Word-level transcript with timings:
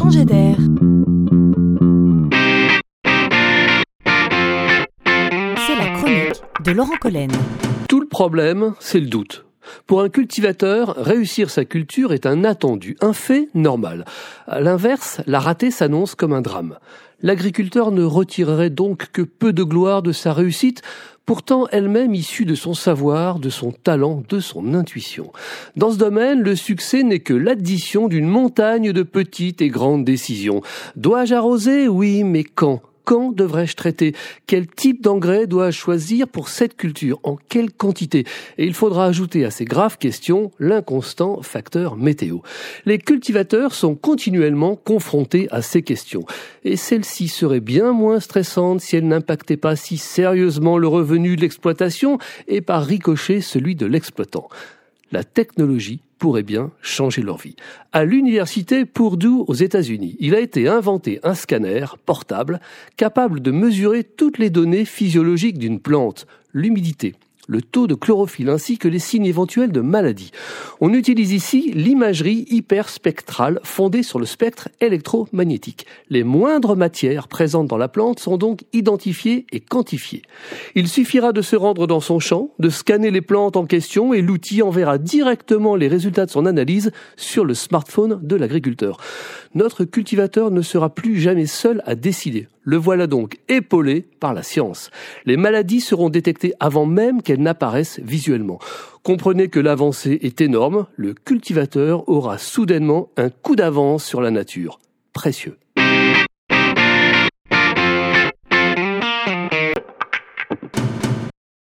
changer 0.00 0.24
d'air. 0.24 0.56
C'est 5.66 5.76
la 5.76 5.88
chronique 5.94 6.42
de 6.64 6.72
Laurent 6.72 6.96
Collen. 6.98 7.30
Tout 7.86 8.00
le 8.00 8.08
problème, 8.08 8.74
c'est 8.78 9.00
le 9.00 9.08
doute. 9.08 9.44
Pour 9.86 10.02
un 10.02 10.08
cultivateur, 10.08 10.94
réussir 10.96 11.50
sa 11.50 11.64
culture 11.64 12.12
est 12.12 12.26
un 12.26 12.44
attendu, 12.44 12.96
un 13.00 13.12
fait 13.12 13.48
normal. 13.54 14.04
À 14.46 14.60
l'inverse, 14.60 15.20
la 15.26 15.40
ratée 15.40 15.70
s'annonce 15.70 16.14
comme 16.14 16.32
un 16.32 16.40
drame. 16.40 16.78
L'agriculteur 17.22 17.92
ne 17.92 18.02
retirerait 18.02 18.70
donc 18.70 19.08
que 19.12 19.22
peu 19.22 19.52
de 19.52 19.62
gloire 19.62 20.02
de 20.02 20.12
sa 20.12 20.32
réussite, 20.32 20.82
pourtant 21.26 21.68
elle-même 21.70 22.14
issue 22.14 22.46
de 22.46 22.54
son 22.54 22.74
savoir, 22.74 23.38
de 23.38 23.50
son 23.50 23.72
talent, 23.72 24.22
de 24.28 24.40
son 24.40 24.74
intuition. 24.74 25.30
Dans 25.76 25.92
ce 25.92 25.98
domaine, 25.98 26.40
le 26.40 26.56
succès 26.56 27.02
n'est 27.02 27.20
que 27.20 27.34
l'addition 27.34 28.08
d'une 28.08 28.26
montagne 28.26 28.92
de 28.92 29.02
petites 29.02 29.60
et 29.60 29.68
grandes 29.68 30.04
décisions. 30.04 30.62
Dois-je 30.96 31.34
arroser? 31.34 31.88
Oui, 31.88 32.24
mais 32.24 32.42
quand? 32.42 32.80
Quand 33.04 33.32
devrais-je 33.32 33.76
traiter? 33.76 34.14
Quel 34.46 34.66
type 34.66 35.02
d'engrais 35.02 35.46
dois-je 35.46 35.78
choisir 35.78 36.28
pour 36.28 36.48
cette 36.48 36.76
culture? 36.76 37.20
En 37.22 37.36
quelle 37.36 37.72
quantité? 37.72 38.24
Et 38.58 38.66
il 38.66 38.74
faudra 38.74 39.06
ajouter 39.06 39.44
à 39.44 39.50
ces 39.50 39.64
graves 39.64 39.98
questions 39.98 40.50
l'inconstant 40.58 41.42
facteur 41.42 41.96
météo. 41.96 42.38
Les 42.84 42.98
cultivateurs 42.98 43.74
sont 43.74 43.94
continuellement 43.94 44.76
confrontés 44.76 45.48
à 45.50 45.62
ces 45.62 45.82
questions. 45.82 46.24
Et 46.64 46.76
celles-ci 46.76 47.28
seraient 47.28 47.60
bien 47.60 47.92
moins 47.92 48.20
stressantes 48.20 48.80
si 48.80 48.96
elles 48.96 49.08
n'impactaient 49.08 49.56
pas 49.56 49.76
si 49.76 49.96
sérieusement 49.96 50.78
le 50.78 50.88
revenu 50.88 51.36
de 51.36 51.40
l'exploitation 51.40 52.18
et 52.48 52.60
par 52.60 52.84
ricochet 52.84 53.40
celui 53.40 53.74
de 53.74 53.86
l'exploitant. 53.86 54.48
La 55.12 55.24
technologie 55.24 56.02
pourrait 56.20 56.44
bien 56.44 56.70
changer 56.82 57.22
leur 57.22 57.38
vie. 57.38 57.56
À 57.92 58.04
l'université 58.04 58.84
Purdue 58.84 59.42
aux 59.48 59.54
États-Unis, 59.54 60.16
il 60.20 60.36
a 60.36 60.40
été 60.40 60.68
inventé 60.68 61.18
un 61.24 61.34
scanner 61.34 61.86
portable 62.06 62.60
capable 62.96 63.40
de 63.40 63.50
mesurer 63.50 64.04
toutes 64.04 64.38
les 64.38 64.50
données 64.50 64.84
physiologiques 64.84 65.58
d'une 65.58 65.80
plante, 65.80 66.26
l'humidité, 66.52 67.14
le 67.50 67.60
taux 67.60 67.88
de 67.88 67.96
chlorophylle 67.96 68.48
ainsi 68.48 68.78
que 68.78 68.86
les 68.86 69.00
signes 69.00 69.26
éventuels 69.26 69.72
de 69.72 69.80
maladie. 69.80 70.30
On 70.80 70.94
utilise 70.94 71.32
ici 71.32 71.72
l'imagerie 71.74 72.46
hyperspectrale 72.48 73.60
fondée 73.64 74.04
sur 74.04 74.20
le 74.20 74.24
spectre 74.24 74.68
électromagnétique. 74.80 75.84
Les 76.08 76.22
moindres 76.22 76.76
matières 76.76 77.26
présentes 77.26 77.66
dans 77.66 77.76
la 77.76 77.88
plante 77.88 78.20
sont 78.20 78.36
donc 78.36 78.60
identifiées 78.72 79.46
et 79.50 79.58
quantifiées. 79.58 80.22
Il 80.76 80.86
suffira 80.86 81.32
de 81.32 81.42
se 81.42 81.56
rendre 81.56 81.88
dans 81.88 82.00
son 82.00 82.20
champ, 82.20 82.50
de 82.60 82.68
scanner 82.70 83.10
les 83.10 83.20
plantes 83.20 83.56
en 83.56 83.66
question 83.66 84.14
et 84.14 84.22
l'outil 84.22 84.62
enverra 84.62 84.98
directement 84.98 85.74
les 85.74 85.88
résultats 85.88 86.26
de 86.26 86.30
son 86.30 86.46
analyse 86.46 86.92
sur 87.16 87.44
le 87.44 87.54
smartphone 87.54 88.20
de 88.22 88.36
l'agriculteur. 88.36 88.98
Notre 89.56 89.84
cultivateur 89.84 90.52
ne 90.52 90.62
sera 90.62 90.94
plus 90.94 91.18
jamais 91.18 91.46
seul 91.46 91.82
à 91.84 91.96
décider. 91.96 92.46
Le 92.70 92.76
voilà 92.76 93.08
donc 93.08 93.38
épaulé 93.48 94.06
par 94.20 94.32
la 94.32 94.44
science. 94.44 94.92
Les 95.24 95.36
maladies 95.36 95.80
seront 95.80 96.08
détectées 96.08 96.52
avant 96.60 96.86
même 96.86 97.20
qu'elles 97.20 97.42
n'apparaissent 97.42 97.98
visuellement. 97.98 98.60
Comprenez 99.02 99.48
que 99.48 99.58
l'avancée 99.58 100.20
est 100.22 100.40
énorme, 100.40 100.86
le 100.94 101.12
cultivateur 101.12 102.08
aura 102.08 102.38
soudainement 102.38 103.08
un 103.16 103.28
coup 103.28 103.56
d'avance 103.56 104.04
sur 104.04 104.20
la 104.20 104.30
nature. 104.30 104.78
Précieux. 105.12 105.56